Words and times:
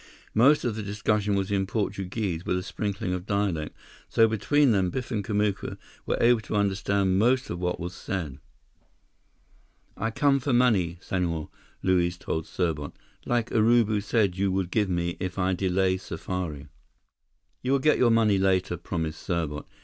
Most 0.33 0.65
of 0.65 0.73
the 0.75 0.81
discussion 0.81 1.35
was 1.35 1.51
in 1.51 1.67
Portuguese, 1.67 2.43
with 2.43 2.57
a 2.57 2.63
sprinkling 2.63 3.13
of 3.13 3.27
dialect, 3.27 3.77
so 4.09 4.27
between 4.27 4.71
them 4.71 4.89
Biff 4.89 5.11
and 5.11 5.23
Kamuka 5.23 5.77
were 6.07 6.17
able 6.19 6.39
to 6.41 6.55
understand 6.55 7.19
most 7.19 7.51
of 7.51 7.59
what 7.59 7.79
was 7.79 7.93
said. 7.93 8.39
"I 9.95 10.09
come 10.09 10.39
for 10.39 10.53
money, 10.53 10.97
Senhor," 11.01 11.49
Luiz 11.83 12.17
told 12.17 12.47
Serbot. 12.47 12.93
"Like 13.27 13.51
Urubu 13.51 14.01
said 14.01 14.35
you 14.35 14.51
would 14.51 14.71
give 14.71 14.89
me 14.89 15.17
if 15.19 15.37
I 15.37 15.53
delay 15.53 15.97
safari." 15.97 16.65
"You 17.61 17.73
will 17.73 17.77
get 17.77 17.99
your 17.99 18.09
money 18.09 18.39
later," 18.39 18.77
promised 18.77 19.21
Serbot. 19.27 19.67